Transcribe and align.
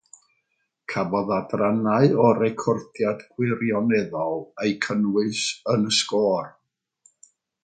Cafodd 0.93 1.33
adrannau 1.35 2.15
o'r 2.23 2.39
recordiad 2.45 3.21
gwirioneddol 3.35 4.41
eu 4.65 4.75
cynnwys 4.87 5.45
yn 5.75 5.87
y 5.93 5.95
sgôr. 6.03 6.51